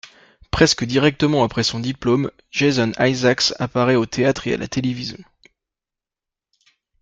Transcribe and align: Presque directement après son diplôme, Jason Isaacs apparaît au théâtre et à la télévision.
Presque 0.49 0.83
directement 0.83 1.43
après 1.43 1.61
son 1.61 1.79
diplôme, 1.79 2.31
Jason 2.49 2.91
Isaacs 2.99 3.53
apparaît 3.59 3.93
au 3.93 4.07
théâtre 4.07 4.47
et 4.47 4.53
à 4.55 4.57
la 4.57 4.67
télévision. 4.67 5.19